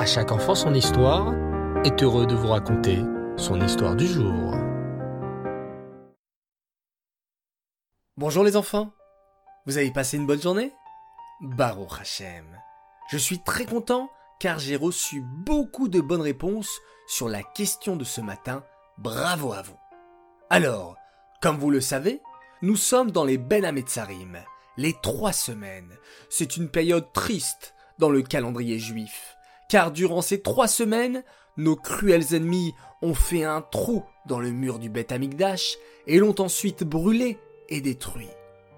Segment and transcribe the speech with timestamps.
[0.00, 1.34] À chaque enfant son histoire
[1.84, 3.00] est heureux de vous raconter
[3.36, 4.54] son histoire du jour.
[8.16, 8.94] Bonjour les enfants,
[9.66, 10.72] vous avez passé une bonne journée?
[11.42, 12.46] Baruch Hashem.
[13.10, 14.08] Je suis très content
[14.38, 18.64] car j'ai reçu beaucoup de bonnes réponses sur la question de ce matin.
[18.96, 19.76] Bravo à vous.
[20.48, 20.96] Alors,
[21.42, 22.22] comme vous le savez,
[22.62, 24.38] nous sommes dans les Ben Ametzarim,
[24.78, 25.92] les trois semaines.
[26.30, 29.36] C'est une période triste dans le calendrier juif,
[29.70, 31.22] car durant ces trois semaines,
[31.56, 36.34] nos cruels ennemis ont fait un trou dans le mur du Beth Amikdash et l'ont
[36.40, 38.28] ensuite brûlé et détruit.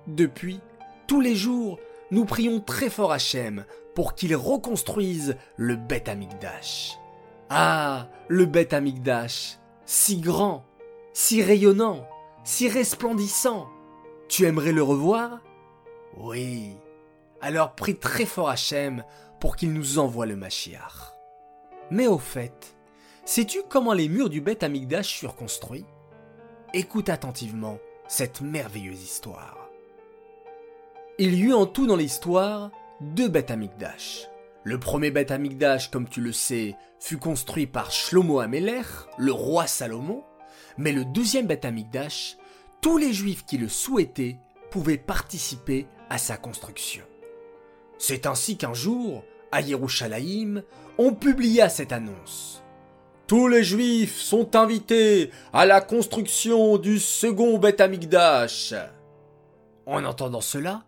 [0.07, 0.61] Depuis,
[1.07, 1.81] tous les jours,
[2.11, 6.99] nous prions très fort Hachem pour qu'il reconstruise le Beth Amikdash.
[7.49, 10.67] Ah, le Beth Amikdash, si grand,
[11.15, 12.07] si rayonnant,
[12.45, 13.67] si resplendissant.
[14.29, 15.41] Tu aimerais le revoir?
[16.19, 16.77] Oui.
[17.45, 19.05] Alors prie très fort Hachem
[19.41, 21.13] pour qu'il nous envoie le Mashiach.
[21.91, 22.77] Mais au fait,
[23.25, 25.85] sais-tu comment les murs du Beth Amikdash furent construits?
[26.73, 29.69] Écoute attentivement cette merveilleuse histoire.
[31.19, 34.29] Il y eut en tout dans l'histoire deux Beth Amikdash.
[34.63, 38.87] Le premier Beth Amikdash, comme tu le sais, fut construit par Shlomo Amelech,
[39.19, 40.23] le roi Salomon,
[40.79, 42.37] mais le deuxième Beth Amikdash,
[42.81, 44.39] tous les juifs qui le souhaitaient
[44.71, 47.03] pouvaient participer à sa construction.
[48.05, 49.23] C'est ainsi qu'un jour,
[49.53, 50.65] à Yerushalayim,
[50.99, 52.61] on publia cette annonce.
[53.29, 58.75] Tous les juifs sont invités à la construction du second Beth Amikdash.
[59.87, 60.83] En entendant cela,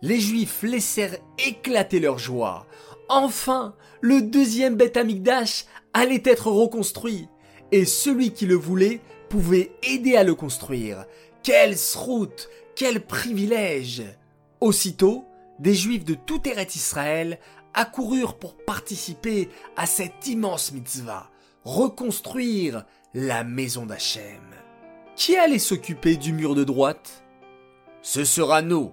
[0.00, 2.66] les juifs laissèrent éclater leur joie.
[3.10, 7.28] Enfin, le deuxième Beth Amikdash allait être reconstruit,
[7.72, 11.04] et celui qui le voulait pouvait aider à le construire.
[11.42, 14.02] Quelle route, quel privilège
[14.62, 15.26] Aussitôt,
[15.58, 17.38] des juifs de tout Eretz Israël
[17.74, 21.30] accoururent pour participer à cette immense mitzvah,
[21.64, 24.42] reconstruire la maison d'Hachem.
[25.16, 27.24] Qui allait s'occuper du mur de droite?
[28.02, 28.92] Ce sera nous,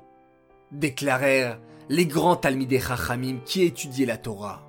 [0.72, 1.60] déclarèrent
[1.90, 4.64] les grands Talmidei Chachamim qui étudiaient la Torah.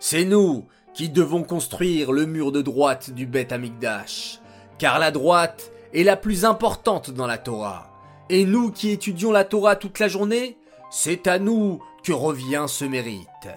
[0.00, 4.40] C'est nous qui devons construire le mur de droite du Beth Amikdash,
[4.78, 7.92] car la droite est la plus importante dans la Torah.
[8.28, 10.58] Et nous qui étudions la Torah toute la journée,
[10.90, 13.48] c'est à nous que revient ce mérite.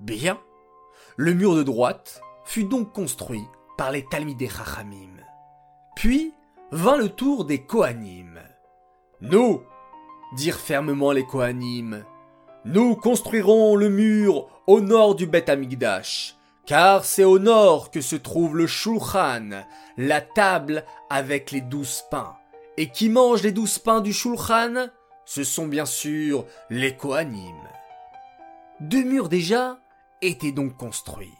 [0.00, 0.38] Bien,
[1.16, 3.44] le mur de droite fut donc construit
[3.76, 5.20] par les Talmidei Chachamim.
[5.96, 6.34] Puis
[6.72, 8.40] vint le tour des Kohanim.
[9.20, 9.62] Nous,
[10.34, 12.04] dirent fermement les Kohanim.
[12.64, 16.36] Nous construirons le mur au nord du Beth Amikdash,
[16.66, 19.64] car c'est au nord que se trouve le Shulchan,
[19.96, 22.36] la table avec les douze pains.
[22.76, 24.88] Et qui mange les douze pains du Shulchan?
[25.24, 27.56] Ce sont bien sûr les Kohanim.
[28.80, 29.78] Deux murs déjà
[30.22, 31.34] étaient donc construits.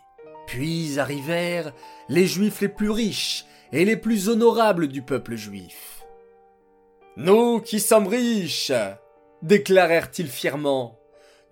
[0.46, 1.72] Puis arrivèrent
[2.08, 6.04] les Juifs les plus riches et les plus honorables du peuple juif.
[7.16, 8.72] Nous qui sommes riches,
[9.42, 10.98] déclarèrent-ils fièrement,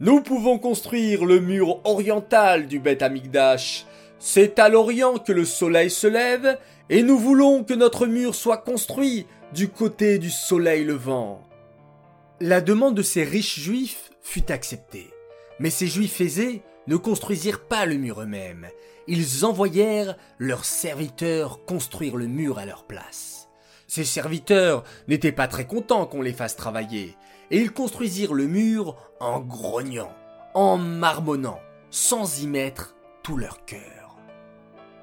[0.00, 3.86] nous pouvons construire le mur oriental du Beth Amikdash.
[4.18, 6.58] C'est à l'orient que le soleil se lève,
[6.90, 11.42] et nous voulons que notre mur soit construit du côté du soleil levant.
[12.44, 15.08] La demande de ces riches juifs fut acceptée,
[15.60, 18.66] mais ces juifs aisés ne construisirent pas le mur eux-mêmes,
[19.06, 23.48] ils envoyèrent leurs serviteurs construire le mur à leur place.
[23.86, 27.16] Ses serviteurs n'étaient pas très contents qu'on les fasse travailler,
[27.52, 30.12] et ils construisirent le mur en grognant,
[30.54, 31.60] en marmonnant,
[31.90, 34.16] sans y mettre tout leur cœur.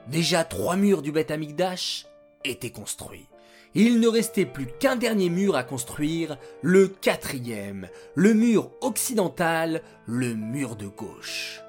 [0.08, 2.06] Déjà trois murs du Beth Amikdash
[2.44, 3.30] étaient construits.
[3.76, 10.34] Il ne restait plus qu'un dernier mur à construire, le quatrième, le mur occidental, le
[10.34, 11.62] mur de gauche.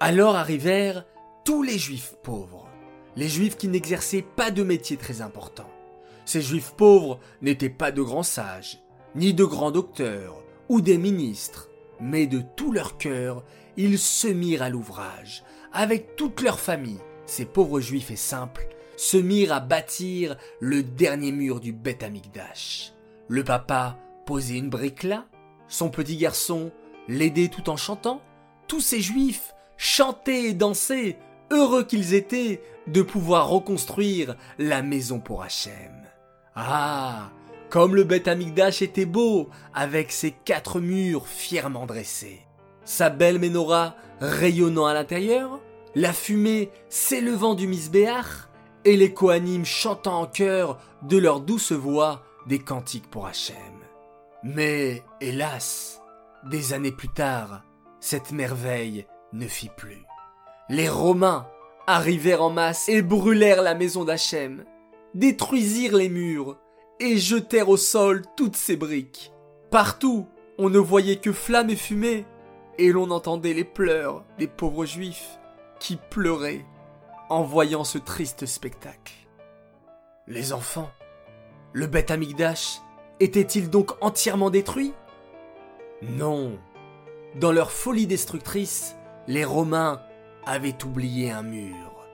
[0.00, 1.04] Alors arrivèrent
[1.44, 2.68] tous les juifs pauvres,
[3.16, 5.68] les juifs qui n'exerçaient pas de métier très important.
[6.24, 8.80] Ces juifs pauvres n'étaient pas de grands sages,
[9.14, 11.68] ni de grands docteurs, ou des ministres,
[12.00, 13.44] mais de tout leur cœur,
[13.76, 18.66] ils se mirent à l'ouvrage, avec toute leur famille, ces pauvres juifs et simples,
[18.96, 22.92] se mirent à bâtir le dernier mur du Beth Amikdash.
[23.28, 23.96] Le papa
[24.26, 25.26] posait une brique là,
[25.68, 26.70] son petit garçon
[27.08, 28.20] l'aidait tout en chantant,
[28.68, 31.18] tous ces juifs chantaient et dansaient,
[31.50, 36.06] heureux qu'ils étaient de pouvoir reconstruire la maison pour Hachem.
[36.54, 37.30] Ah
[37.70, 42.40] Comme le Beth Amikdash était beau, avec ses quatre murs fièrement dressés.
[42.84, 45.60] Sa belle menorah rayonnant à l'intérieur,
[45.94, 48.48] la fumée s'élevant du misbéach,
[48.84, 53.56] et les Kohanim chantant en chœur de leur douce voix des cantiques pour Hachem.
[54.42, 56.00] Mais, hélas,
[56.44, 57.62] des années plus tard,
[58.00, 60.02] cette merveille ne fit plus.
[60.68, 61.46] les Romains
[61.86, 64.64] arrivèrent en masse et brûlèrent la maison d'Hachem,
[65.14, 66.56] détruisirent les murs
[67.00, 69.32] et jetèrent au sol toutes ses briques.
[69.70, 70.26] Partout,
[70.58, 72.24] on ne voyait que flammes et fumée,
[72.78, 75.38] et l'on entendait les pleurs des pauvres juifs
[75.78, 76.64] qui pleuraient
[77.32, 79.14] en voyant ce triste spectacle.
[80.26, 80.90] Les enfants,
[81.72, 82.82] le bête Amigdash
[83.20, 84.92] était-il donc entièrement détruit
[86.02, 86.58] Non.
[87.36, 88.96] Dans leur folie destructrice,
[89.28, 90.02] les Romains
[90.44, 92.06] avaient oublié un mur.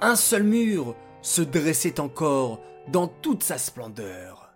[0.00, 4.54] Un seul mur se dressait encore dans toute sa splendeur.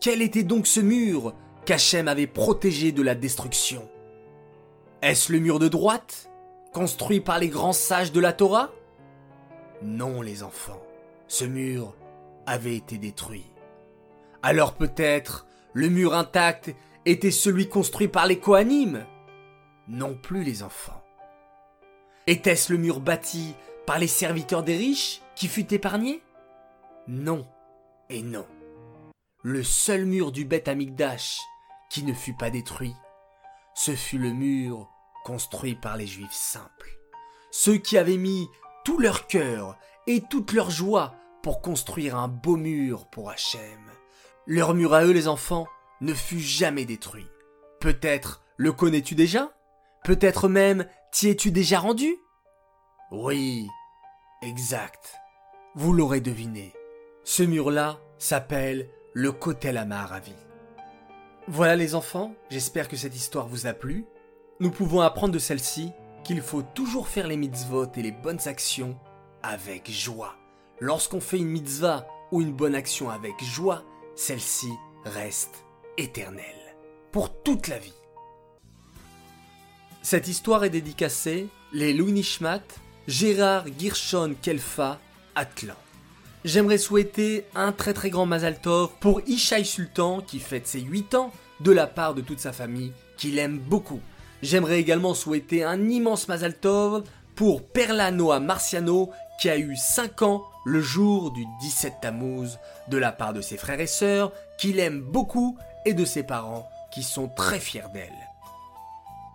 [0.00, 1.34] Quel était donc ce mur
[1.64, 3.88] qu'Hachem avait protégé de la destruction?
[5.02, 6.30] Est-ce le mur de droite,
[6.72, 8.70] construit par les grands sages de la Torah?
[9.82, 10.82] Non, les enfants,
[11.28, 11.94] ce mur
[12.46, 13.46] avait été détruit.
[14.42, 19.04] Alors peut-être le mur intact était celui construit par les Kohanim
[19.86, 21.02] Non plus les enfants.
[22.26, 23.54] Était-ce le mur bâti
[23.86, 26.22] par les serviteurs des riches qui fut épargné?
[27.06, 27.46] Non
[28.10, 28.46] et non.
[29.42, 31.38] Le seul mur du Beth Amigdash
[31.90, 32.94] qui ne fut pas détruit,
[33.74, 34.90] ce fut le mur
[35.24, 36.98] construit par les Juifs simples,
[37.50, 38.48] ceux qui avaient mis
[38.96, 39.76] leur cœur
[40.06, 43.60] et toute leur joie pour construire un beau mur pour Hachem.
[44.46, 45.66] Leur mur à eux, les enfants,
[46.00, 47.26] ne fut jamais détruit.
[47.80, 49.52] Peut-être le connais-tu déjà?
[50.04, 52.16] Peut-être même t'y es-tu déjà rendu?
[53.10, 53.66] Oui,
[54.42, 55.14] exact.
[55.74, 56.72] Vous l'aurez deviné.
[57.24, 60.34] Ce mur-là s'appelle le Kotel Amaravi.
[61.46, 64.06] Voilà les enfants, j'espère que cette histoire vous a plu.
[64.60, 65.92] Nous pouvons apprendre de celle-ci
[66.28, 68.98] qu'il faut toujours faire les mitzvot et les bonnes actions
[69.42, 70.36] avec joie.
[70.78, 73.82] Lorsqu'on fait une mitzvah ou une bonne action avec joie,
[74.14, 74.68] celle-ci
[75.06, 75.64] reste
[75.96, 76.76] éternelle,
[77.12, 77.94] pour toute la vie.
[80.02, 82.60] Cette histoire est dédicacée les Nishmat,
[83.06, 85.00] Gérard Girshon Kelfa,
[85.34, 85.76] Atlan.
[86.44, 91.14] J'aimerais souhaiter un très très grand Mazal Tov pour Ishaï Sultan qui fête ses 8
[91.14, 94.02] ans de la part de toute sa famille qu'il aime beaucoup.
[94.42, 97.02] J'aimerais également souhaiter un immense Mazal Tov
[97.34, 102.58] pour Perla Noah Marciano qui a eu 5 ans le jour du 17 Tammuz
[102.88, 106.68] de la part de ses frères et sœurs qu'il aime beaucoup et de ses parents
[106.92, 108.12] qui sont très fiers d'elle.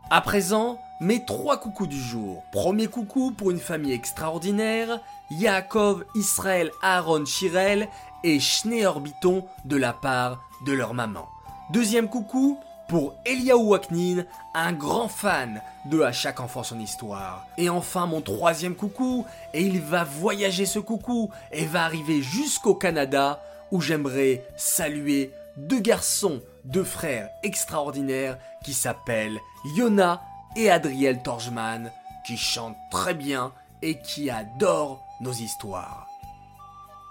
[0.10, 2.44] À présent, mes trois coucous du jour.
[2.52, 5.00] Premier coucou pour une famille extraordinaire,
[5.32, 7.88] Yaakov, Israël, Aaron, Shirel
[8.24, 11.28] et Schnee Orbiton de la part de leur maman.
[11.72, 12.60] Deuxième coucou
[12.94, 14.24] pour Eliaou Waknin,
[14.54, 17.48] un grand fan de À chaque enfant son histoire.
[17.58, 22.76] Et enfin mon troisième coucou, et il va voyager ce coucou et va arriver jusqu'au
[22.76, 23.42] Canada
[23.72, 29.40] où j'aimerais saluer deux garçons, deux frères extraordinaires qui s'appellent
[29.76, 30.22] Yona
[30.56, 31.92] et Adriel Torjman,
[32.24, 36.06] qui chantent très bien et qui adorent nos histoires.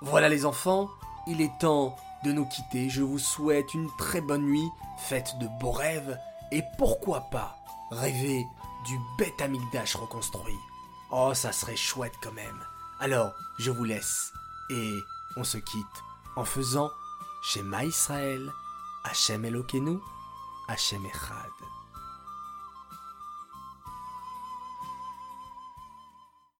[0.00, 0.86] Voilà les enfants,
[1.26, 2.88] il est temps de nous quitter.
[2.88, 6.18] Je vous souhaite une très bonne nuit, faites de beaux rêves
[6.50, 7.58] et pourquoi pas
[7.90, 8.44] rêver
[8.86, 9.42] du bête
[9.94, 10.58] reconstruit.
[11.10, 12.64] Oh, ça serait chouette quand même.
[13.00, 14.32] Alors, je vous laisse
[14.70, 14.98] et
[15.36, 16.04] on se quitte
[16.36, 16.90] en faisant
[17.42, 18.50] Shema Israël,
[19.04, 19.98] Hachem Elokeinu,
[20.68, 21.50] Hachem Echad.